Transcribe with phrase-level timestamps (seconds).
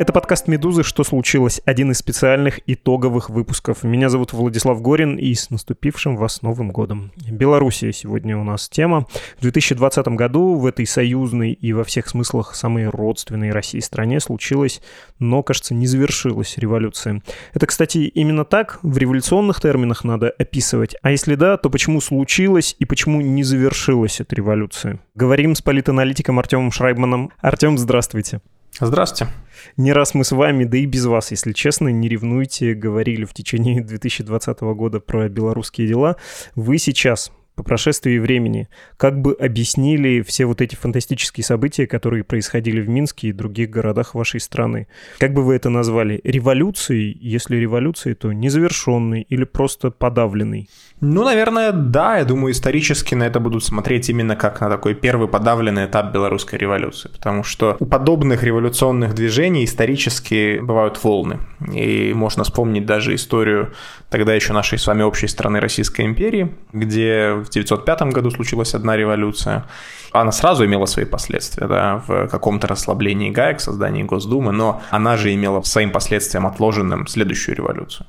[0.00, 0.82] Это подкаст «Медузы.
[0.82, 3.82] Что случилось?» Один из специальных итоговых выпусков.
[3.82, 7.12] Меня зовут Владислав Горин, и с наступившим вас Новым годом.
[7.30, 9.06] Белоруссия сегодня у нас тема.
[9.36, 14.80] В 2020 году в этой союзной и во всех смыслах самой родственной России стране случилась,
[15.18, 17.22] но, кажется, не завершилась революция.
[17.52, 20.96] Это, кстати, именно так в революционных терминах надо описывать.
[21.02, 24.98] А если да, то почему случилось и почему не завершилась эта революция?
[25.14, 27.32] Говорим с политаналитиком Артемом Шрайбманом.
[27.42, 28.40] Артем, здравствуйте.
[28.82, 29.30] Здравствуйте.
[29.76, 33.34] Не раз мы с вами, да и без вас, если честно, не ревнуйте, говорили в
[33.34, 36.16] течение 2020 года про белорусские дела.
[36.54, 42.80] Вы сейчас по прошествии времени, как бы объяснили все вот эти фантастические события, которые происходили
[42.80, 44.86] в Минске и других городах вашей страны?
[45.18, 46.20] Как бы вы это назвали?
[46.24, 47.16] Революцией?
[47.20, 50.68] Если революцией, то незавершенной или просто подавленной?
[51.00, 52.18] Ну, наверное, да.
[52.18, 56.58] Я думаю, исторически на это будут смотреть именно как на такой первый подавленный этап белорусской
[56.58, 57.10] революции.
[57.10, 61.38] Потому что у подобных революционных движений исторически бывают волны.
[61.72, 63.72] И можно вспомнить даже историю
[64.08, 69.64] тогда еще нашей с вами общей страны Российской империи, где 1905 году случилась одна революция.
[70.12, 75.32] Она сразу имела свои последствия, да, в каком-то расслаблении гаек, создании Госдумы, но она же
[75.34, 78.06] имела своим последствиям отложенным следующую революцию.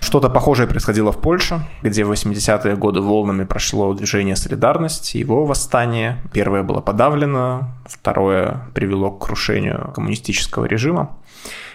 [0.00, 6.18] Что-то похожее происходило в Польше, где в 80-е годы волнами прошло движение «Солидарность», его восстание.
[6.32, 11.16] Первое было подавлено, второе привело к крушению коммунистического режима.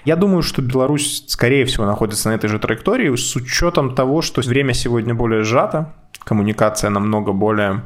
[0.05, 4.41] Я думаю, что Беларусь, скорее всего, находится на этой же траектории с учетом того, что
[4.41, 7.83] время сегодня более сжато, коммуникация намного более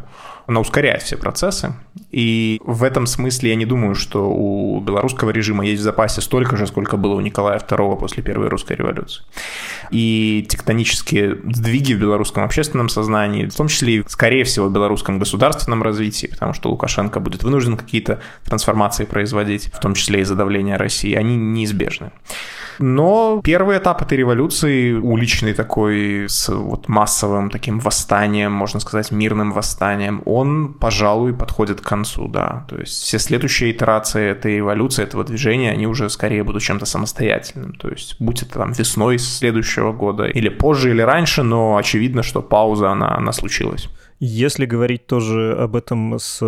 [0.50, 1.76] она ускоряет все процессы.
[2.10, 6.58] И в этом смысле я не думаю, что у белорусского режима есть в запасе столько
[6.58, 9.22] же, сколько было у Николая II после Первой русской революции.
[9.92, 15.20] И тектонические сдвиги в белорусском общественном сознании, в том числе и, скорее всего, в белорусском
[15.20, 20.78] государственном развитии, потому что Лукашенко будет вынужден какие-то трансформации производить, в том числе и задавление
[20.78, 22.10] России, они неизбежны.
[22.80, 29.52] Но первый этап этой революции, уличный такой, с вот массовым таким восстанием, можно сказать, мирным
[29.52, 32.66] восстанием, он, пожалуй, подходит к концу, да.
[32.70, 37.74] То есть все следующие итерации этой революции, этого движения, они уже скорее будут чем-то самостоятельным.
[37.74, 42.42] То есть будь это там весной следующего года, или позже, или раньше, но очевидно, что
[42.42, 43.90] пауза, она, она случилась.
[44.22, 46.40] Если говорить тоже об этом с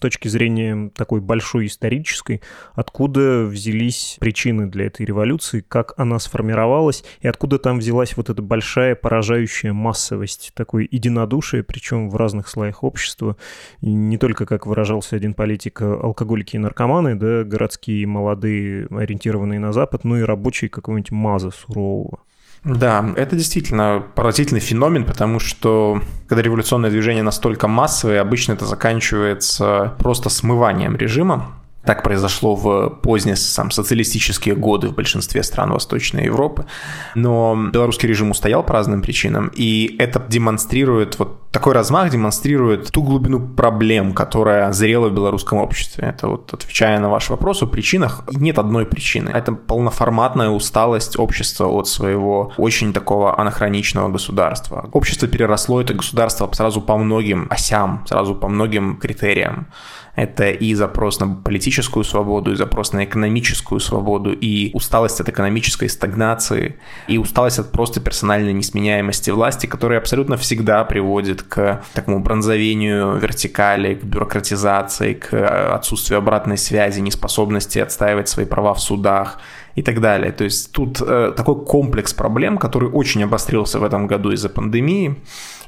[0.00, 2.40] точки зрения такой большой исторической,
[2.74, 8.42] откуда взялись причины для этой революции, как она сформировалась, и откуда там взялась вот эта
[8.42, 13.36] большая поражающая массовость, такое единодушие, причем в разных слоях общества,
[13.80, 19.72] и не только, как выражался один политик, алкоголики и наркоманы, да, городские молодые, ориентированные на
[19.72, 22.20] Запад, ну и рабочие какого-нибудь маза сурового.
[22.66, 29.94] Да, это действительно поразительный феномен, потому что когда революционное движение настолько массовое, обычно это заканчивается
[29.98, 31.54] просто смыванием режима.
[31.86, 36.66] Так произошло в поздние сам, социалистические годы в большинстве стран Восточной Европы.
[37.14, 43.02] Но белорусский режим устоял по разным причинам, и это демонстрирует, вот такой размах демонстрирует ту
[43.02, 46.08] глубину проблем, которая зрела в белорусском обществе.
[46.08, 49.30] Это вот отвечая на ваш вопрос о причинах, нет одной причины.
[49.30, 54.90] Это полноформатная усталость общества от своего очень такого анахроничного государства.
[54.92, 59.68] Общество переросло это государство сразу по многим осям, сразу по многим критериям.
[60.16, 65.88] Это и запрос на политическую свободу, и запрос на экономическую свободу, и усталость от экономической
[65.88, 66.76] стагнации,
[67.08, 73.94] и усталость от просто персональной несменяемости власти, которая абсолютно всегда приводит к такому бронзовению вертикали,
[73.94, 79.38] к бюрократизации, к отсутствию обратной связи, неспособности отстаивать свои права в судах
[79.76, 80.32] и так далее.
[80.32, 85.16] То есть тут э, такой комплекс проблем, который очень обострился в этом году из-за пандемии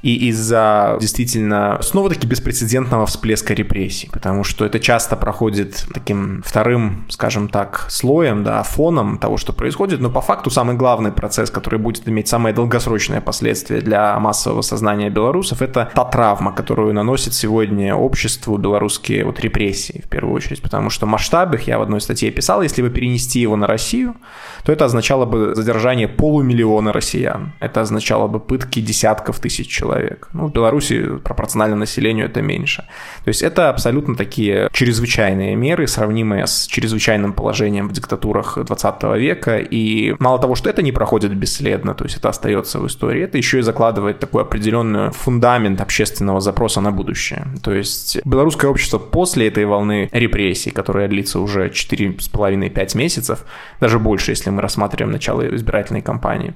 [0.03, 7.49] и из-за действительно снова-таки беспрецедентного всплеска репрессий, потому что это часто проходит таким вторым, скажем
[7.49, 12.09] так, слоем, да, фоном того, что происходит, но по факту самый главный процесс, который будет
[12.09, 18.57] иметь самое долгосрочное последствие для массового сознания белорусов, это та травма, которую наносит сегодня обществу
[18.57, 22.63] белорусские вот репрессии, в первую очередь, потому что масштаб их, я в одной статье писал,
[22.63, 24.17] если бы перенести его на Россию,
[24.65, 30.29] то это означало бы задержание полумиллиона россиян, это означало бы пытки десятков тысяч человек, человек.
[30.33, 32.85] Ну, в Беларуси пропорционально населению это меньше.
[33.25, 39.59] То есть это абсолютно такие чрезвычайные меры, сравнимые с чрезвычайным положением в диктатурах 20 века.
[39.59, 43.39] И мало того, что это не проходит бесследно, то есть это остается в истории, это
[43.39, 47.47] еще и закладывает такой определенный фундамент общественного запроса на будущее.
[47.63, 53.39] То есть белорусское общество после этой волны репрессий, которая длится уже 4,5-5 месяцев,
[53.81, 56.55] даже больше, если мы рассматриваем начало избирательной кампании,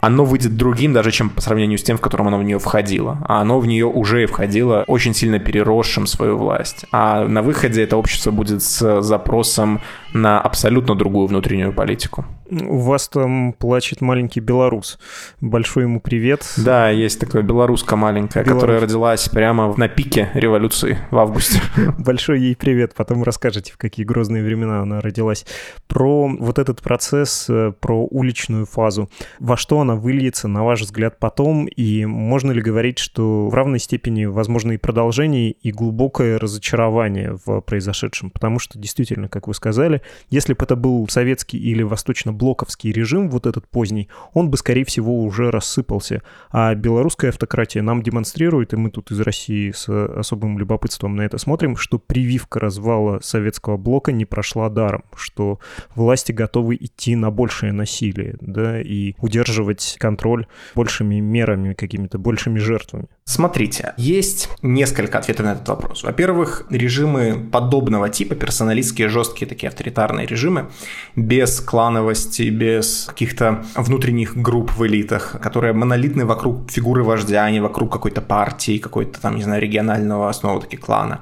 [0.00, 3.18] оно выйдет другим даже, чем по сравнению с тем, в котором оно в нее входило.
[3.26, 6.86] А оно в нее уже входило очень сильно переросшим свою власть.
[6.90, 9.80] А на выходе это общество будет с запросом
[10.12, 12.24] на абсолютно другую внутреннюю политику.
[12.50, 14.98] У вас там плачет маленький белорус.
[15.40, 16.44] Большой ему привет.
[16.56, 18.60] Да, есть такая белоруска маленькая, Белорус.
[18.60, 21.60] которая родилась прямо на пике революции в августе.
[21.98, 22.94] Большой ей привет.
[22.96, 25.46] Потом расскажете, в какие грозные времена она родилась.
[25.86, 29.08] Про вот этот процесс, э, про уличную фазу.
[29.38, 31.66] Во что она выльется, на ваш взгляд, потом?
[31.66, 37.60] И можно ли говорить, что в равной степени возможно и продолжение, и глубокое разочарование в
[37.60, 38.30] произошедшем?
[38.30, 43.30] Потому что, действительно, как вы сказали, если бы это был советский или восточно блоковский режим,
[43.30, 46.22] вот этот поздний, он бы, скорее всего, уже рассыпался.
[46.50, 51.38] А белорусская автократия нам демонстрирует, и мы тут из России с особым любопытством на это
[51.38, 55.60] смотрим, что прививка развала советского блока не прошла даром, что
[55.94, 63.06] власти готовы идти на большее насилие, да, и удерживать контроль большими мерами, какими-то большими жертвами.
[63.24, 66.02] Смотрите, есть несколько ответов на этот вопрос.
[66.02, 69.89] Во-первых, режимы подобного типа, персоналистские, жесткие такие авторитарные
[70.26, 70.70] режимы,
[71.16, 77.60] без клановости, без каких-то внутренних групп в элитах, которые монолитны вокруг фигуры вождя, а не
[77.60, 81.20] вокруг какой-то партии, какой-то там, не знаю, регионального основы таки клана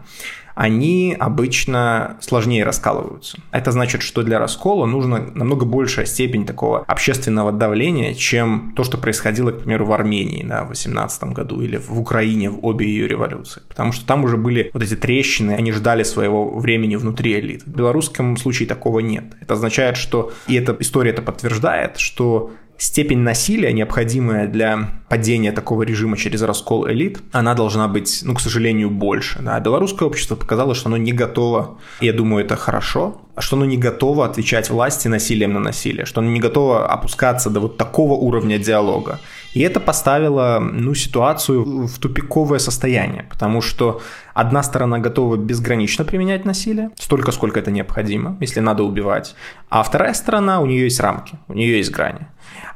[0.59, 3.39] они обычно сложнее раскалываются.
[3.53, 8.99] Это значит, что для раскола нужно намного большая степень такого общественного давления, чем то, что
[8.99, 13.07] происходило, к примеру, в Армении да, в 18 году или в Украине в обе ее
[13.07, 13.63] революции.
[13.69, 17.63] Потому что там уже были вот эти трещины, они ждали своего времени внутри элит.
[17.63, 19.37] В белорусском случае такого нет.
[19.41, 25.83] Это означает, что, и эта история это подтверждает, что степень насилия, необходимая для падения такого
[25.83, 29.41] режима через раскол элит, она должна быть, ну, к сожалению, больше.
[29.43, 29.59] Да.
[29.61, 34.25] Белорусское общество показало, что оно не готово, я думаю, это хорошо, что оно не готово
[34.25, 39.19] отвечать власти насилием на насилие, что оно не готово опускаться до вот такого уровня диалога.
[39.55, 44.01] И это поставило ну, ситуацию в тупиковое состояние, потому что
[44.35, 49.35] одна сторона готова безгранично применять насилие, столько, сколько это необходимо, если надо убивать,
[49.69, 52.27] а вторая сторона, у нее есть рамки, у нее есть грани.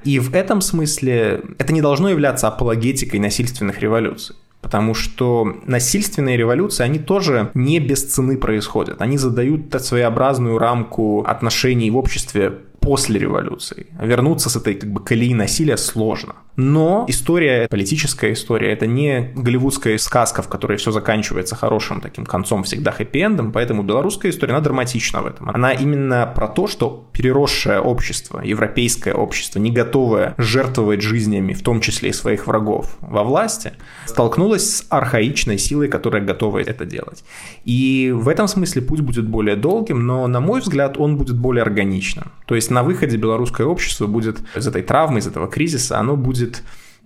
[0.04, 4.36] И в этом смысле это не должно являться апологетикой насильственных революций.
[4.60, 9.02] Потому что насильственные революции, они тоже не без цены происходят.
[9.02, 13.86] Они задают своеобразную рамку отношений в обществе после революции.
[14.00, 16.34] Вернуться с этой как бы колеи насилия сложно.
[16.56, 22.62] Но история, политическая история, это не голливудская сказка, в которой все заканчивается хорошим таким концом,
[22.64, 25.48] всегда хэппи-эндом, поэтому белорусская история, она драматична в этом.
[25.50, 31.80] Она именно про то, что переросшее общество, европейское общество, не готовое жертвовать жизнями, в том
[31.80, 33.72] числе и своих врагов, во власти,
[34.06, 37.24] столкнулось с архаичной силой, которая готова это делать.
[37.64, 41.62] И в этом смысле путь будет более долгим, но, на мой взгляд, он будет более
[41.62, 42.32] органичным.
[42.46, 46.41] То есть на выходе белорусское общество будет из этой травмы, из этого кризиса, оно будет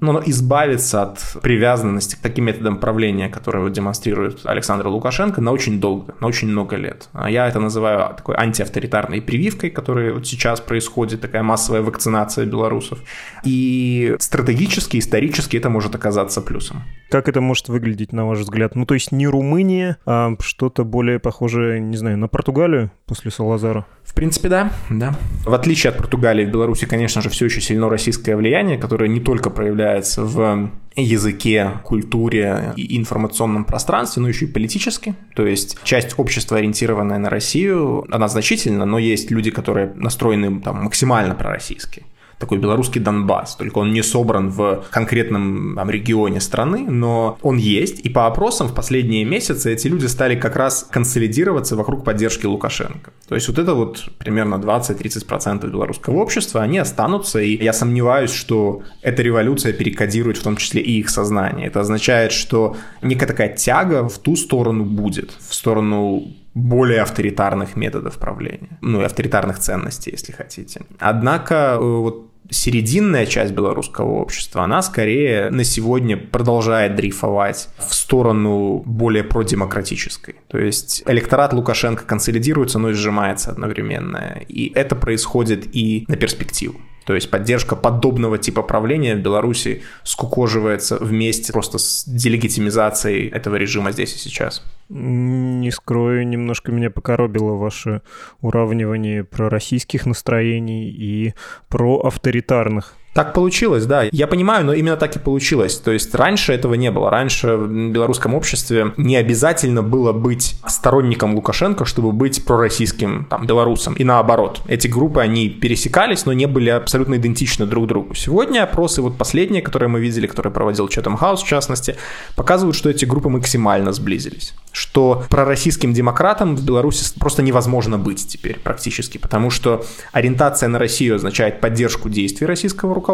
[0.00, 5.81] ну, избавиться от привязанности к таким методам правления, которые вот демонстрирует Александр Лукашенко, на очень
[5.81, 7.09] долго, на очень много лет.
[7.12, 12.99] А я это называю такой антиавторитарной прививкой, которая вот сейчас происходит, такая массовая вакцинация белорусов.
[13.43, 16.83] И стратегически, исторически это может оказаться плюсом.
[17.09, 18.75] Как это может выглядеть, на ваш взгляд?
[18.75, 23.87] Ну, то есть не Румыния, а что-то более похожее, не знаю, на Португалию после Салазара?
[24.06, 25.14] В принципе, да, да.
[25.44, 29.20] В отличие от Португалии, в Беларуси, конечно же, все еще сильно российское влияние, которое не
[29.20, 35.14] только проявляется в языке, культуре и информационном пространстве, но еще и политически.
[35.35, 40.85] То есть часть общества, ориентированная на Россию, она значительна, но есть люди, которые настроены там
[40.85, 42.04] максимально пророссийски
[42.38, 48.00] такой белорусский Донбасс, только он не собран в конкретном там, регионе страны, но он есть,
[48.00, 53.12] и по опросам в последние месяцы эти люди стали как раз консолидироваться вокруг поддержки Лукашенко.
[53.28, 58.83] То есть вот это вот примерно 20-30% белорусского общества, они останутся, и я сомневаюсь, что
[59.02, 61.69] эта революция перекодирует в том числе и их сознание.
[61.69, 68.16] Это означает, что некая такая тяга в ту сторону будет, в сторону более авторитарных методов
[68.16, 70.80] правления, ну и авторитарных ценностей, если хотите.
[70.98, 78.82] Однако э, вот серединная часть белорусского общества, она скорее на сегодня продолжает дрейфовать в сторону
[78.86, 80.36] более продемократической.
[80.48, 84.38] То есть электорат Лукашенко консолидируется, но и сжимается одновременно.
[84.48, 86.80] И это происходит и на перспективу.
[87.06, 93.92] То есть поддержка подобного типа правления в Беларуси скукоживается вместе просто с делегитимизацией этого режима
[93.92, 94.64] здесь и сейчас.
[94.88, 98.02] Не скрою, немножко меня покоробило ваше
[98.40, 101.34] уравнивание про российских настроений и
[101.68, 102.96] про авторитарных.
[103.16, 104.04] Так получилось, да.
[104.12, 105.76] Я понимаю, но именно так и получилось.
[105.78, 107.11] То есть раньше этого не было.
[107.11, 113.94] Раньше в белорусском обществе не обязательно было быть сторонником Лукашенко, чтобы быть пророссийским там, белорусом.
[113.94, 114.61] И наоборот.
[114.68, 118.14] Эти группы, они пересекались, но не были абсолютно идентичны друг другу.
[118.14, 121.96] Сегодня опросы, вот последние, которые мы видели, которые проводил Chatham House в частности,
[122.35, 128.58] показывают, что эти группы максимально сблизились что пророссийским демократам в Беларуси просто невозможно быть теперь
[128.58, 133.05] практически, потому что ориентация на Россию означает поддержку действий российского руководства,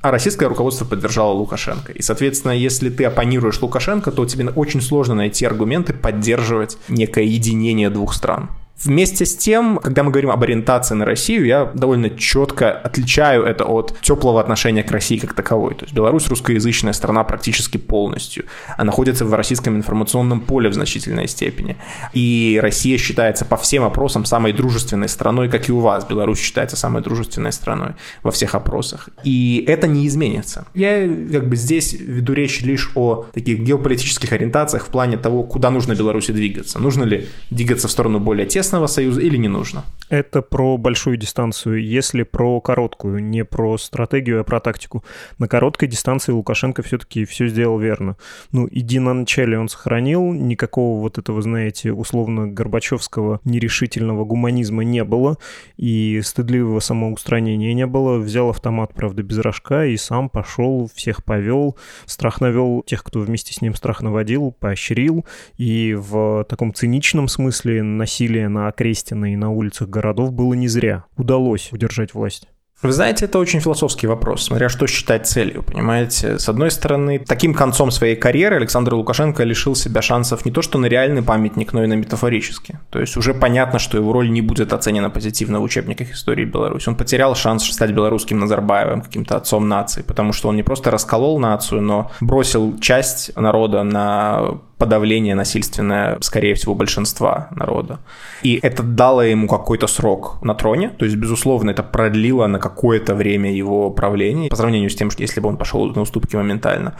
[0.00, 1.92] а российское руководство поддержало Лукашенко.
[1.92, 7.90] И, соответственно, если ты оппонируешь Лукашенко, то тебе очень сложно найти аргументы поддерживать некое единение
[7.90, 8.50] двух стран.
[8.84, 13.64] Вместе с тем, когда мы говорим об ориентации на Россию, я довольно четко отличаю это
[13.64, 15.74] от теплого отношения к России как таковой.
[15.74, 18.44] То есть Беларусь русскоязычная страна практически полностью,
[18.76, 21.76] а находится в российском информационном поле в значительной степени.
[22.12, 26.04] И Россия считается по всем опросам самой дружественной страной, как и у вас.
[26.04, 27.90] Беларусь считается самой дружественной страной
[28.24, 29.10] во всех опросах.
[29.22, 30.66] И это не изменится.
[30.74, 35.70] Я как бы здесь веду речь лишь о таких геополитических ориентациях в плане того, куда
[35.70, 36.80] нужно Беларуси двигаться.
[36.80, 39.84] Нужно ли двигаться в сторону более тесной тесного союза или не нужно?
[40.12, 41.82] Это про большую дистанцию.
[41.82, 45.02] Если про короткую, не про стратегию, а про тактику.
[45.38, 48.16] На короткой дистанции Лукашенко все-таки все сделал верно.
[48.52, 55.02] Ну, иди на начале он сохранил, никакого вот этого, знаете, условно Горбачевского нерешительного гуманизма не
[55.02, 55.38] было,
[55.78, 58.18] и стыдливого самоустранения не было.
[58.18, 63.54] Взял автомат, правда, без рожка, и сам пошел, всех повел, страх навел тех, кто вместе
[63.54, 65.24] с ним страх наводил, поощрил,
[65.56, 71.04] и в таком циничном смысле насилие на Окрестина и на улицах городов было не зря.
[71.16, 72.48] Удалось удержать власть.
[72.82, 76.40] Вы знаете, это очень философский вопрос, смотря что считать целью, понимаете?
[76.40, 80.80] С одной стороны, таким концом своей карьеры Александр Лукашенко лишил себя шансов не то что
[80.80, 82.74] на реальный памятник, но и на метафорический.
[82.90, 86.88] То есть уже понятно, что его роль не будет оценена позитивно в учебниках истории Беларуси.
[86.88, 91.38] Он потерял шанс стать белорусским Назарбаевым, каким-то отцом нации, потому что он не просто расколол
[91.38, 98.00] нацию, но бросил часть народа на подавление насильственное, скорее всего, большинства народа.
[98.42, 103.14] И это дало ему какой-то срок на троне, то есть, безусловно, это продлило на какое-то
[103.14, 106.94] время его правления, по сравнению с тем, что если бы он пошел на уступки моментально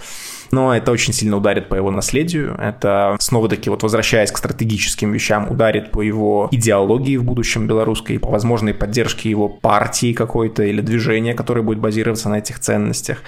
[0.53, 2.55] но это очень сильно ударит по его наследию.
[2.59, 8.31] Это, снова-таки, вот возвращаясь к стратегическим вещам, ударит по его идеологии в будущем белорусской, по
[8.31, 13.23] возможной поддержке его партии какой-то или движения, которое будет базироваться на этих ценностях.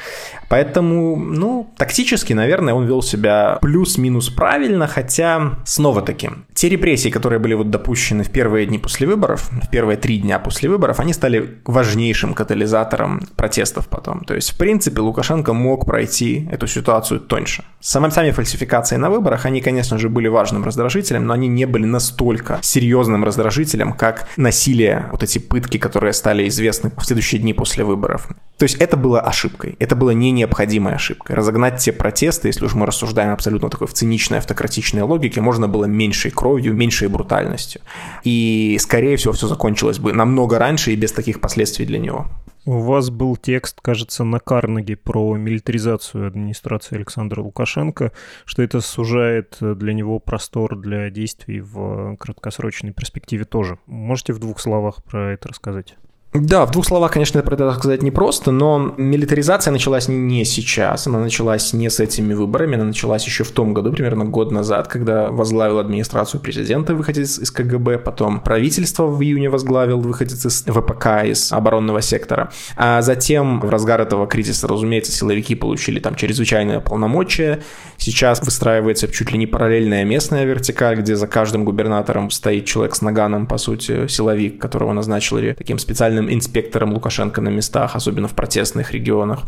[0.50, 7.54] Поэтому, ну, тактически, наверное, он вел себя плюс-минус правильно, хотя, снова-таки, те репрессии, которые были
[7.54, 11.58] вот допущены в первые дни после выборов, в первые три дня после выборов, они стали
[11.64, 14.24] важнейшим катализатором протестов потом.
[14.24, 17.64] То есть, в принципе, Лукашенко мог пройти эту ситуацию суть тоньше.
[17.80, 21.84] Сами, сами фальсификации на выборах, они, конечно же, были важным раздражителем, но они не были
[21.84, 27.84] настолько серьезным раздражителем, как насилие, вот эти пытки, которые стали известны в следующие дни после
[27.84, 28.28] выборов.
[28.58, 31.36] То есть это было ошибкой, это было не необходимой ошибкой.
[31.36, 35.84] Разогнать те протесты, если уж мы рассуждаем абсолютно такой в циничной автократичной логике, можно было
[35.84, 37.80] меньшей кровью, меньшей брутальностью.
[38.24, 42.26] И, скорее всего, все закончилось бы намного раньше и без таких последствий для него.
[42.66, 48.12] У вас был текст, кажется, на Карнеге про милитаризацию администрации Александра Лукашенко,
[48.46, 53.78] что это сужает для него простор для действий в краткосрочной перспективе тоже.
[53.84, 55.96] Можете в двух словах про это рассказать?
[56.34, 61.20] Да, в двух словах, конечно, про это сказать непросто, но милитаризация началась не сейчас, она
[61.20, 65.30] началась не с этими выборами, она началась еще в том году, примерно год назад, когда
[65.30, 71.52] возглавил администрацию президента выходец из КГБ, потом правительство в июне возглавил выходец из ВПК, из
[71.52, 77.60] оборонного сектора, а затем в разгар этого кризиса, разумеется, силовики получили там чрезвычайное полномочия,
[77.96, 83.02] сейчас выстраивается чуть ли не параллельная местная вертикаль, где за каждым губернатором стоит человек с
[83.02, 88.32] наганом, по сути, силовик, которого назначили таким специальным главным инспектором Лукашенко на местах, особенно в
[88.32, 89.40] протестных регионах.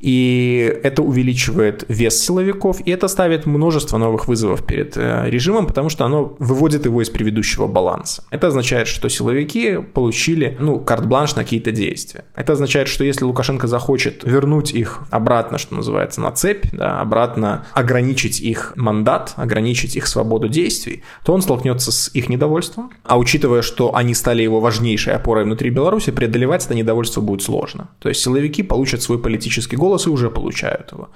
[0.00, 5.90] И это увеличивает вес силовиков, и это ставит множество новых вызовов перед э, режимом, потому
[5.90, 8.22] что оно выводит его из предыдущего баланса.
[8.30, 12.24] Это означает, что силовики получили, ну, карт-бланш на какие-то действия.
[12.36, 17.64] Это означает, что если Лукашенко захочет вернуть их обратно, что называется, на цепь, да, обратно
[17.74, 22.90] ограничить их мандат, ограничить их свободу действий, то он столкнется с их недовольством.
[23.04, 27.88] А учитывая, что они стали его важнейшей опорой внутри Беларуси, преодолевать это недовольство будет сложно.
[27.98, 31.08] То есть силовики получат свой политический голос и уже получают его.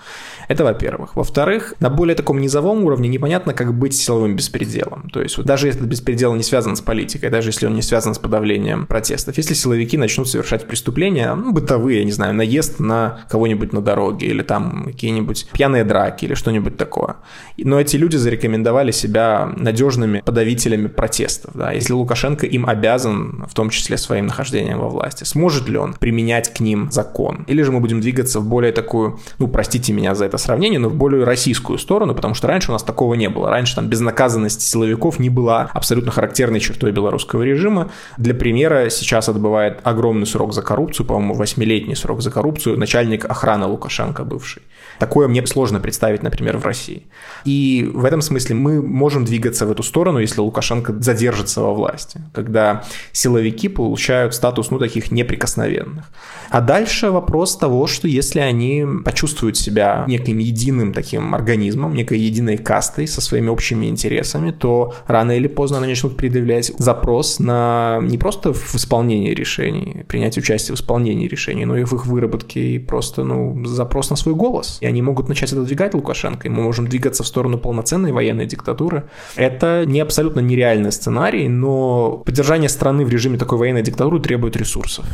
[0.49, 1.15] Это во-первых.
[1.15, 5.09] Во-вторых, на более таком низовом уровне непонятно, как быть силовым беспределом.
[5.11, 7.83] То есть вот даже если этот беспредел не связан с политикой, даже если он не
[7.83, 12.81] связан с подавлением протестов, если силовики начнут совершать преступления, ну, бытовые, я не знаю, наезд
[12.81, 17.17] на кого-нибудь на дороге или там какие-нибудь пьяные драки или что-нибудь такое.
[17.57, 21.53] Но эти люди зарекомендовали себя надежными подавителями протестов.
[21.55, 21.71] Да?
[21.71, 24.96] Если Лукашенко им обязан, в том числе своим нахождением во власти.
[25.25, 27.45] Сможет ли он применять к ним закон?
[27.47, 30.89] Или же мы будем двигаться в более такую, ну, простите меня за это сравнение, но
[30.89, 33.51] в более российскую сторону, потому что раньше у нас такого не было.
[33.51, 37.91] Раньше там безнаказанность силовиков не была абсолютно характерной чертой белорусского режима.
[38.17, 43.67] Для примера, сейчас отбывает огромный срок за коррупцию, по-моему, восьмилетний срок за коррупцию, начальник охраны
[43.67, 44.63] Лукашенко бывший.
[44.99, 47.07] Такое мне сложно представить, например, в России.
[47.45, 52.21] И в этом смысле мы можем двигаться в эту сторону, если Лукашенко задержится во власти,
[52.33, 56.11] когда силовики получают статус, ну, таких неприкосновенных.
[56.51, 62.57] А дальше вопрос того, что если они почувствуют себя неким единым таким организмом, некой единой
[62.57, 68.19] кастой со своими общими интересами, то рано или поздно они начнут предъявлять запрос на не
[68.19, 72.79] просто в исполнении решений, принять участие в исполнении решений, но и в их выработке, и
[72.79, 74.76] просто, ну, запрос на свой голос.
[74.81, 79.05] И они могут начать отодвигать Лукашенко, и мы можем двигаться в сторону полноценной военной диктатуры.
[79.37, 85.07] Это не абсолютно нереальный сценарий, но поддержание страны в режиме такой военной диктатуры требует ресурсов.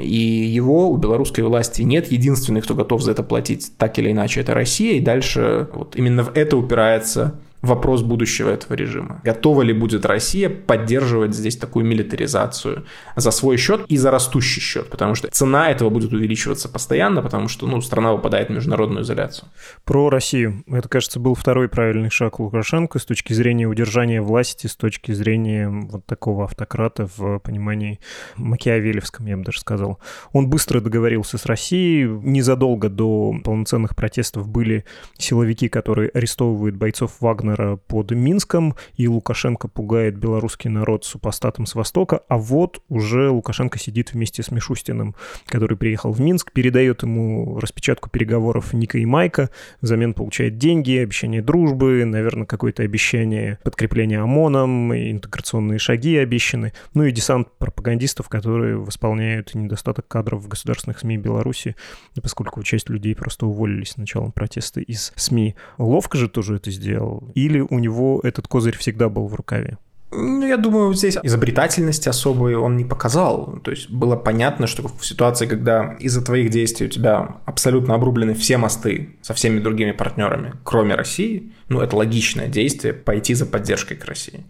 [0.00, 2.10] И его у белорусской власти нет.
[2.10, 4.94] Единственный, кто готов за это платить так или иначе, это Россия.
[4.94, 9.20] И дальше вот именно в это упирается вопрос будущего этого режима.
[9.24, 12.84] Готова ли будет Россия поддерживать здесь такую милитаризацию
[13.16, 14.88] за свой счет и за растущий счет?
[14.90, 19.48] Потому что цена этого будет увеличиваться постоянно, потому что ну, страна выпадает в международную изоляцию.
[19.84, 20.64] Про Россию.
[20.68, 25.68] Это, кажется, был второй правильный шаг Лукашенко с точки зрения удержания власти, с точки зрения
[25.68, 28.00] вот такого автократа в понимании
[28.36, 29.98] макиавелевском, я бы даже сказал.
[30.32, 32.04] Он быстро договорился с Россией.
[32.06, 34.84] Незадолго до полноценных протестов были
[35.16, 41.74] силовики, которые арестовывают бойцов Вагнера Вагнера под Минском, и Лукашенко пугает белорусский народ супостатом с
[41.74, 45.14] Востока, а вот уже Лукашенко сидит вместе с Мишустиным,
[45.46, 49.50] который приехал в Минск, передает ему распечатку переговоров Ника и Майка,
[49.80, 57.12] взамен получает деньги, обещание дружбы, наверное, какое-то обещание подкрепления ОМОНом, интеграционные шаги обещаны, ну и
[57.12, 61.76] десант пропагандистов, которые восполняют недостаток кадров в государственных СМИ Беларуси,
[62.22, 65.54] поскольку часть людей просто уволились с началом протеста из СМИ.
[65.78, 67.30] Ловко же тоже это сделал.
[67.38, 69.78] Или у него этот козырь всегда был в рукаве?
[70.10, 73.58] Ну, я думаю, здесь изобретательности особой он не показал.
[73.62, 78.34] То есть было понятно, что в ситуации, когда из-за твоих действий у тебя абсолютно обрублены
[78.34, 83.96] все мосты со всеми другими партнерами, кроме России, ну, это логичное действие пойти за поддержкой
[83.96, 84.44] к России.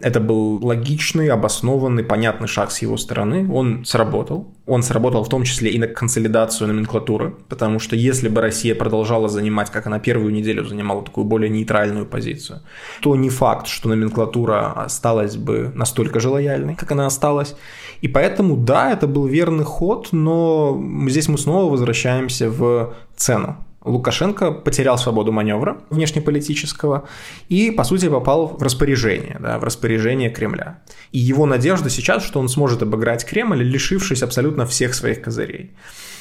[0.00, 3.48] Это был логичный, обоснованный, понятный шаг с его стороны.
[3.52, 4.52] Он сработал.
[4.66, 9.28] Он сработал в том числе и на консолидацию номенклатуры, потому что если бы Россия продолжала
[9.28, 12.62] занимать, как она первую неделю занимала, такую более нейтральную позицию,
[13.00, 17.54] то не факт, что номенклатура осталась бы настолько же лояльной, как она осталась.
[18.00, 23.64] И поэтому, да, это был верный ход, но здесь мы снова возвращаемся в цену.
[23.84, 27.06] Лукашенко потерял свободу маневра внешнеполитического
[27.50, 30.82] и, по сути, попал в распоряжение, да, в распоряжение Кремля.
[31.12, 35.72] И его надежда сейчас, что он сможет обыграть Кремль, лишившись абсолютно всех своих козырей.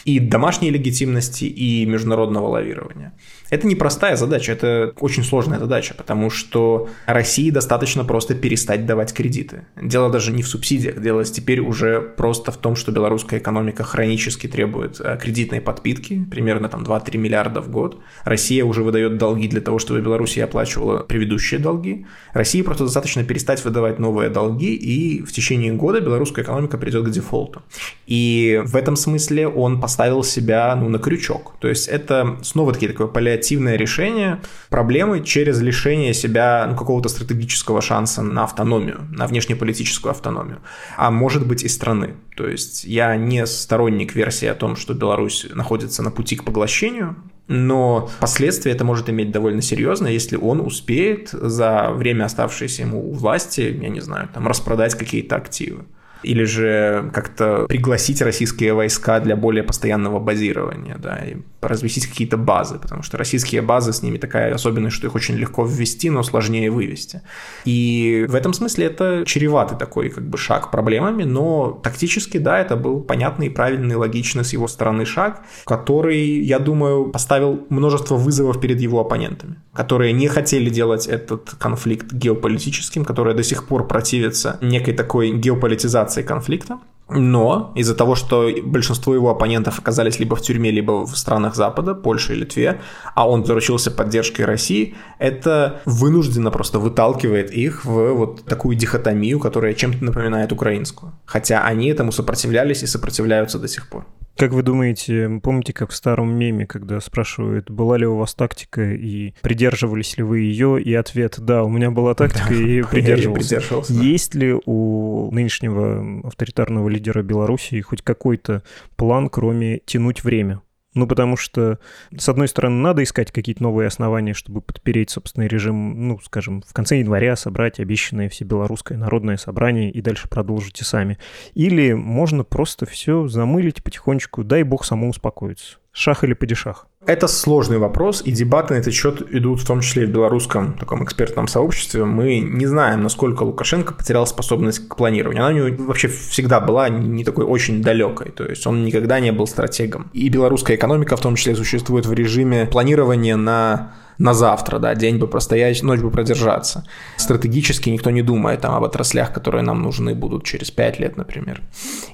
[0.03, 3.13] И домашней легитимности, и международного лавирования.
[3.53, 9.67] Это непростая задача, это очень сложная задача, потому что России достаточно просто перестать давать кредиты.
[9.79, 14.47] Дело даже не в субсидиях, дело теперь уже просто в том, что белорусская экономика хронически
[14.47, 17.99] требует э, кредитной подпитки, примерно там 2-3 миллиарда в год.
[18.23, 22.07] Россия уже выдает долги для того, чтобы Белоруссия оплачивала предыдущие долги.
[22.33, 27.11] России просто достаточно перестать выдавать новые долги, и в течение года белорусская экономика придет к
[27.11, 27.61] дефолту.
[28.07, 31.53] И в этом смысле он поставил себя ну, на крючок.
[31.59, 37.81] То есть это снова-таки такое паллиативное креативное решение проблемы через лишение себя ну, какого-то стратегического
[37.81, 40.59] шанса на автономию, на внешнеполитическую автономию,
[40.97, 42.13] а может быть и страны.
[42.37, 47.15] То есть я не сторонник версии о том, что Беларусь находится на пути к поглощению,
[47.47, 53.13] но последствия это может иметь довольно серьезно, если он успеет за время оставшееся ему у
[53.13, 55.83] власти, я не знаю, там распродать какие-то активы
[56.23, 61.35] или же как-то пригласить российские войска для более постоянного базирования, да, и
[61.67, 65.65] разместить какие-то базы, потому что российские базы, с ними такая особенность, что их очень легко
[65.65, 67.21] ввести, но сложнее вывести.
[67.65, 72.75] И в этом смысле это чреватый такой как бы шаг проблемами, но тактически, да, это
[72.75, 78.79] был понятный, правильный, логичный с его стороны шаг, который, я думаю, поставил множество вызовов перед
[78.79, 84.93] его оппонентами, которые не хотели делать этот конфликт геополитическим, которые до сих пор противятся некой
[84.93, 86.79] такой геополитизации конфликта.
[87.09, 91.95] Но из-за того, что большинство его оппонентов оказались либо в тюрьме, либо в странах Запада,
[91.95, 92.79] Польше и Литве,
[93.13, 99.73] а он заручился поддержкой России, это вынужденно просто выталкивает их в вот такую дихотомию, которая
[99.73, 101.13] чем-то напоминает украинскую.
[101.25, 104.05] Хотя они этому сопротивлялись и сопротивляются до сих пор.
[104.35, 108.93] Как вы думаете, помните, как в старом меме, когда спрашивают, была ли у вас тактика
[108.93, 113.61] и придерживались ли вы ее, и ответ «да, у меня была тактика и придерживался».
[113.89, 118.63] Есть ли у нынешнего авторитарного лидера Беларуси хоть какой-то
[118.95, 120.61] план, кроме тянуть время?
[120.93, 121.79] Ну, потому что,
[122.15, 126.73] с одной стороны, надо искать какие-то новые основания, чтобы подпереть собственный режим, ну, скажем, в
[126.73, 131.17] конце января собрать обещанное всебелорусское народное собрание и дальше продолжите сами.
[131.55, 135.77] Или можно просто все замылить потихонечку, дай бог само успокоится.
[135.93, 136.87] Шах или падишах?
[137.05, 140.73] Это сложный вопрос, и дебаты на этот счет идут в том числе и в белорусском
[140.73, 142.03] таком экспертном сообществе.
[142.03, 145.45] Мы не знаем, насколько Лукашенко потерял способность к планированию.
[145.45, 149.31] Она у него вообще всегда была не такой очень далекой, то есть он никогда не
[149.31, 150.09] был стратегом.
[150.13, 155.17] И белорусская экономика в том числе существует в режиме планирования на на завтра, да, день
[155.17, 156.85] бы простоять, ночь бы продержаться.
[157.17, 161.61] Стратегически никто не думает там об отраслях, которые нам нужны будут через 5 лет, например.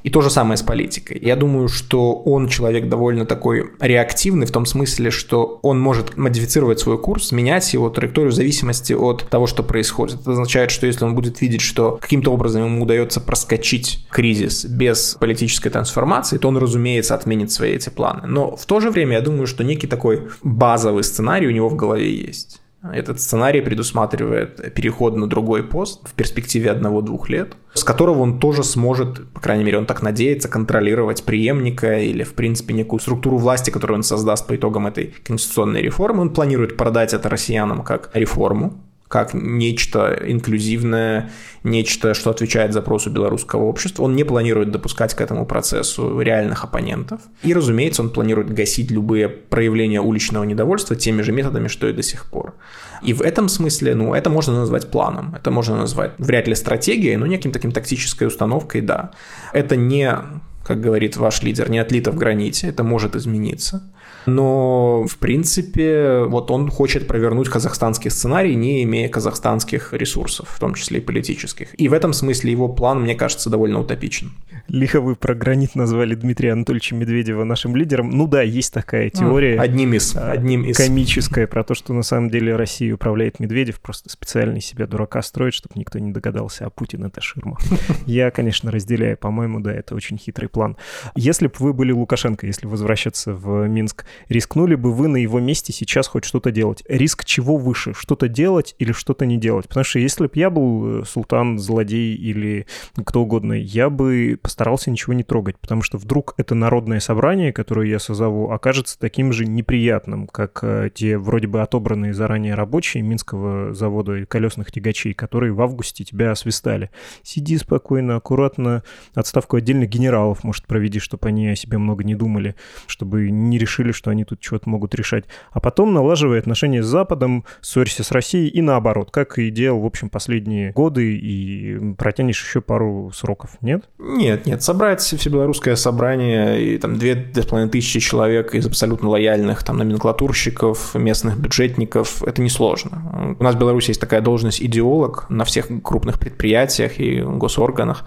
[0.03, 1.19] И то же самое с политикой.
[1.21, 6.79] Я думаю, что он человек довольно такой реактивный в том смысле, что он может модифицировать
[6.79, 10.21] свой курс, менять его траекторию в зависимости от того, что происходит.
[10.21, 15.17] Это означает, что если он будет видеть, что каким-то образом ему удается проскочить кризис без
[15.19, 18.27] политической трансформации, то он, разумеется, отменит свои эти планы.
[18.27, 21.75] Но в то же время я думаю, что некий такой базовый сценарий у него в
[21.75, 22.61] голове голове есть.
[22.81, 28.63] Этот сценарий предусматривает переход на другой пост в перспективе одного-двух лет, с которого он тоже
[28.63, 33.69] сможет, по крайней мере, он так надеется, контролировать преемника или, в принципе, некую структуру власти,
[33.69, 36.21] которую он создаст по итогам этой конституционной реформы.
[36.21, 41.31] Он планирует продать это россиянам как реформу, как нечто инклюзивное,
[41.63, 44.03] нечто, что отвечает запросу белорусского общества.
[44.03, 47.19] Он не планирует допускать к этому процессу реальных оппонентов.
[47.41, 52.03] И, разумеется, он планирует гасить любые проявления уличного недовольства теми же методами, что и до
[52.03, 52.53] сих пор.
[53.01, 57.17] И в этом смысле, ну, это можно назвать планом, это можно назвать вряд ли стратегией,
[57.17, 59.11] но неким таким тактической установкой, да.
[59.53, 60.15] Это не,
[60.63, 63.91] как говорит ваш лидер, не отлито в граните, это может измениться
[64.25, 70.73] но, в принципе, вот он хочет провернуть казахстанский сценарий, не имея казахстанских ресурсов, в том
[70.73, 71.79] числе и политических.
[71.79, 74.31] И в этом смысле его план, мне кажется, довольно утопичен.
[74.69, 78.11] Лихо вы про гранит назвали Дмитрия Анатольевича Медведева нашим лидером.
[78.11, 79.59] Ну да, есть такая теория.
[79.59, 80.15] Одним из.
[80.15, 80.77] Одним из.
[80.77, 85.53] Комическая про то, что на самом деле Россией управляет Медведев, просто специально себя дурака строит,
[85.55, 87.57] чтобы никто не догадался, а Путин— это ширма.
[88.05, 89.17] Я, конечно, разделяю.
[89.17, 90.77] По-моему, да, это очень хитрый план.
[91.15, 95.73] Если бы вы были Лукашенко, если возвращаться в Минск, рискнули бы вы на его месте
[95.73, 96.83] сейчас хоть что-то делать?
[96.87, 97.93] Риск чего выше?
[97.95, 99.67] Что-то делать или что-то не делать?
[99.67, 102.67] Потому что если бы я был э, султан, злодей или
[103.03, 107.87] кто угодно, я бы постарался ничего не трогать, потому что вдруг это народное собрание, которое
[107.87, 113.73] я созову, окажется таким же неприятным, как э, те вроде бы отобранные заранее рабочие Минского
[113.73, 116.89] завода колесных тягачей, которые в августе тебя освистали.
[117.23, 118.83] Сиди спокойно, аккуратно,
[119.15, 123.93] отставку отдельных генералов, может, проведи, чтобы они о себе много не думали, чтобы не решили,
[123.93, 125.23] что они тут чего-то могут решать.
[125.51, 129.85] А потом налаживай отношения с Западом, ссорься с Россией и наоборот, как и делал, в
[129.85, 133.87] общем, последние годы, и протянешь еще пару сроков, нет?
[133.97, 134.63] Нет, нет.
[134.63, 140.95] Собрать всебелорусское собрание, и там две-две с половиной тысячи человек из абсолютно лояльных там номенклатурщиков,
[140.95, 143.35] местных бюджетников, это несложно.
[143.39, 148.05] У нас в Беларуси есть такая должность идеолог на всех крупных предприятиях и госорганах.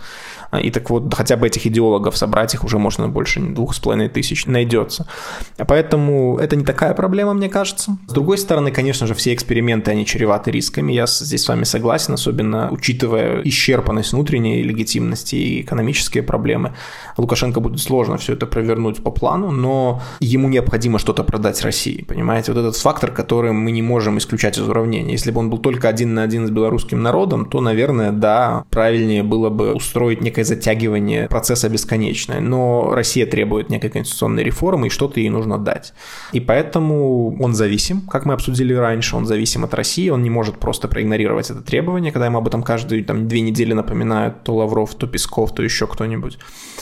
[0.60, 4.08] И так вот, хотя бы этих идеологов собрать их уже можно больше двух с половиной
[4.08, 5.06] тысяч найдется.
[5.56, 7.96] Поэтому это не такая проблема, мне кажется.
[8.06, 10.92] С другой стороны, конечно же, все эксперименты, они чреваты рисками.
[10.92, 16.74] Я здесь с вами согласен, особенно учитывая исчерпанность внутренней легитимности и экономические проблемы.
[17.16, 22.52] Лукашенко будет сложно все это провернуть по плану, но ему необходимо что-то продать России, понимаете?
[22.52, 25.12] Вот этот фактор, который мы не можем исключать из уравнения.
[25.12, 29.22] Если бы он был только один на один с белорусским народом, то, наверное, да, правильнее
[29.22, 32.40] было бы устроить некое затягивание процесса бесконечное.
[32.40, 35.94] Но Россия требует некой конституционной реформы, и что-то ей нужно дать.
[36.32, 40.58] И поэтому он зависим, как мы обсудили раньше, он зависим от России, он не может
[40.58, 44.94] просто проигнорировать это требование, когда ему об этом каждые там, две недели напоминают то Лавров,
[44.94, 46.11] то Песков, то еще кто-нибудь.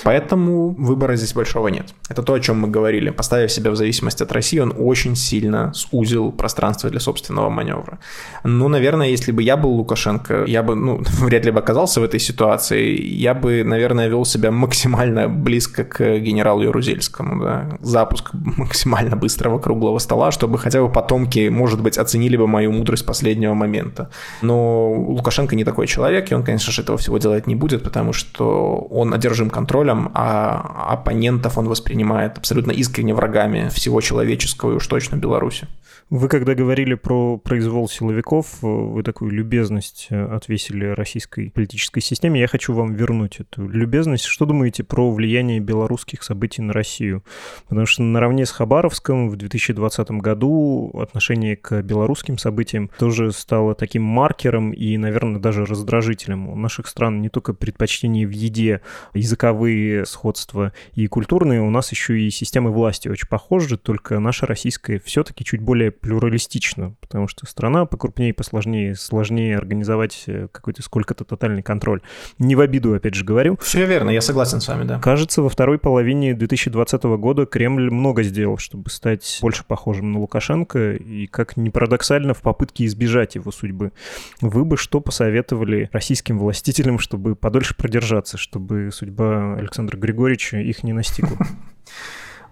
[0.04, 1.94] Поэтому выбора здесь большого нет.
[2.08, 3.10] Это то, о чем мы говорили.
[3.10, 7.98] Поставив себя в зависимость от России, он очень сильно сузил пространство для собственного маневра.
[8.44, 12.04] Ну, наверное, если бы я был Лукашенко, я бы, ну, вряд ли бы оказался в
[12.04, 17.42] этой ситуации, я бы, наверное, вел себя максимально близко к генералу Ярузельскому.
[17.42, 17.78] Да?
[17.80, 23.06] Запуск максимально быстрого круглого стола, чтобы хотя бы потомки, может быть, оценили бы мою мудрость
[23.06, 24.10] последнего момента.
[24.42, 28.12] Но Лукашенко не такой человек, и он, конечно же, этого всего делать не будет, потому
[28.12, 34.86] что он одержим контролем, а оппонентов он воспринимает абсолютно искренне врагами всего человеческого и уж
[34.86, 35.68] точно Беларуси.
[36.10, 42.40] Вы когда говорили про произвол силовиков, вы такую любезность э, отвесили российской политической системе.
[42.40, 44.24] Я хочу вам вернуть эту любезность.
[44.24, 47.22] Что думаете про влияние белорусских событий на Россию?
[47.68, 54.02] Потому что наравне с Хабаровском в 2020 году отношение к белорусским событиям тоже стало таким
[54.02, 56.48] маркером и, наверное, даже раздражителем.
[56.48, 58.80] У наших стран не только предпочтения в еде,
[59.14, 64.98] языковые сходства и культурные, у нас еще и системы власти очень похожи, только наша российская
[64.98, 71.62] все-таки чуть более плюралистично, потому что страна покрупнее, посложнее, сложнее организовать э, какой-то сколько-то тотальный
[71.62, 72.00] контроль.
[72.38, 73.56] Не в обиду, опять же, говорю.
[73.62, 74.98] Все верно, я согласен с вами, да.
[74.98, 80.18] Кажется, во второй половине 2020 года Кремль много сделал сделал, чтобы стать больше похожим на
[80.18, 83.92] Лукашенко и, как ни парадоксально, в попытке избежать его судьбы.
[84.40, 90.92] Вы бы что посоветовали российским властителям, чтобы подольше продержаться, чтобы судьба Александра Григорьевича их не
[90.92, 91.38] настигла?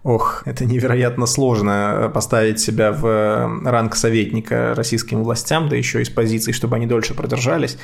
[0.05, 6.01] Ох, это невероятно сложно э, поставить себя в э, ранг советника российским властям, да еще
[6.01, 7.79] и с позиции, чтобы они дольше продержались.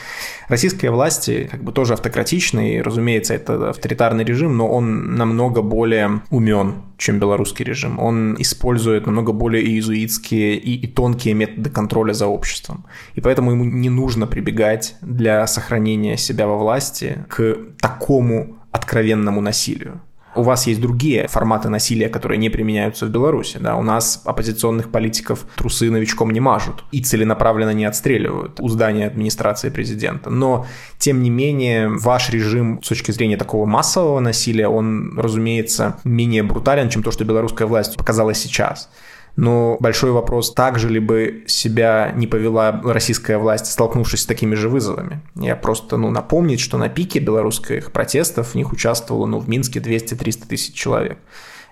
[0.49, 6.75] Российские власти как бы тоже автократичные, разумеется, это авторитарный режим, но он намного более умен,
[6.99, 7.99] чем белорусский режим.
[7.99, 12.87] Он использует намного более иезуитские и, и тонкие методы контроля за обществом.
[13.17, 20.01] И поэтому ему не нужно прибегать для сохранения себя во власти к такому откровенному насилию
[20.37, 23.59] у вас есть другие форматы насилия, которые не применяются в Беларуси.
[23.61, 23.77] Да?
[23.77, 29.71] У нас оппозиционных политиков трусы новичком не мажут и целенаправленно не отстреливают у здания администрации
[29.71, 30.31] президента.
[30.31, 30.67] Но,
[30.99, 36.89] тем не менее, ваш режим с точки зрения такого массового насилия, он, разумеется, менее брутален,
[36.89, 38.89] чем то, что белорусская власть показала сейчас.
[39.37, 44.55] Но большой вопрос, так же ли бы себя не повела российская власть, столкнувшись с такими
[44.55, 45.23] же вызовами.
[45.35, 49.81] Я просто ну, напомнить, что на пике белорусских протестов в них участвовало ну, в Минске
[49.81, 51.19] 200-300 тысяч человек.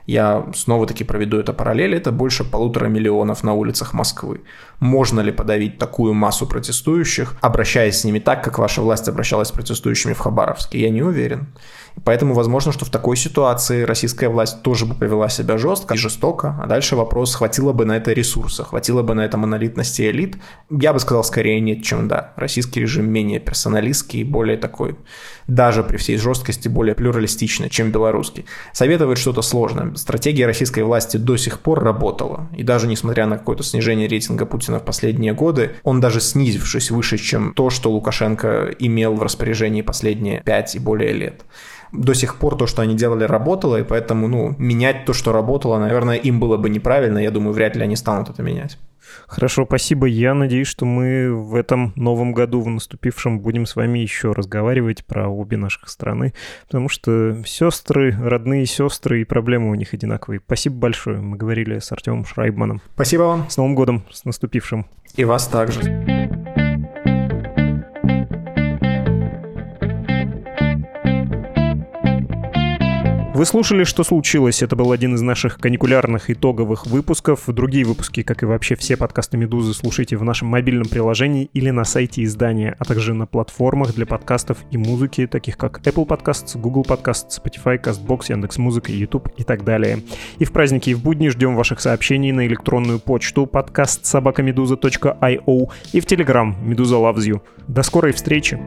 [0.07, 4.41] Я снова-таки проведу это параллель, это больше полутора миллионов на улицах Москвы.
[4.81, 9.53] Можно ли подавить такую массу протестующих, обращаясь с ними так, как ваша власть обращалась с
[9.53, 10.81] протестующими в Хабаровске?
[10.81, 11.47] Я не уверен.
[12.05, 16.57] Поэтому возможно, что в такой ситуации российская власть тоже бы повела себя жестко и жестоко.
[16.63, 20.37] А дальше вопрос, хватило бы на это ресурса, хватило бы на это монолитности элит.
[20.71, 22.33] Я бы сказал скорее нет, чем да.
[22.37, 24.97] Российский режим менее персоналистский, более такой,
[25.47, 28.47] даже при всей жесткости, более плюралистичный, чем белорусский.
[28.73, 29.95] Советовать что-то сложное.
[29.95, 32.49] Стратегия российской власти до сих пор работала.
[32.57, 37.19] И даже несмотря на какое-то снижение рейтинга Путина в последние годы, он даже снизившись выше,
[37.19, 41.43] чем то, что Лукашенко имел в распоряжении последние пять и более лет
[41.93, 45.79] до сих пор то, что они делали, работало, и поэтому, ну, менять то, что работало,
[45.79, 47.19] наверное, им было бы неправильно.
[47.19, 48.79] Я думаю, вряд ли они станут это менять.
[49.27, 50.07] Хорошо, спасибо.
[50.07, 55.05] Я надеюсь, что мы в этом новом году, в наступившем, будем с вами еще разговаривать
[55.05, 56.33] про обе наших страны,
[56.67, 60.41] потому что сестры, родные сестры, и проблемы у них одинаковые.
[60.45, 61.19] Спасибо большое.
[61.19, 62.81] Мы говорили с Артемом Шрайбманом.
[62.95, 63.51] Спасибо вам.
[63.51, 64.87] С Новым годом, с наступившим.
[65.17, 66.52] И вас также.
[73.43, 77.43] Вы слушали «Что случилось?» Это был один из наших каникулярных итоговых выпусков.
[77.49, 81.83] Другие выпуски, как и вообще все подкасты «Медузы», слушайте в нашем мобильном приложении или на
[81.83, 86.83] сайте издания, а также на платформах для подкастов и музыки, таких как Apple Podcasts, Google
[86.83, 90.05] Podcasts, Spotify, CastBox, Яндекс.Музыка, YouTube и так далее.
[90.39, 96.01] И в праздники и в будни ждем ваших сообщений на электронную почту подкаст собакамедуза.io и
[96.01, 97.41] в Telegram «Медуза loves you».
[97.67, 98.61] До скорой встречи!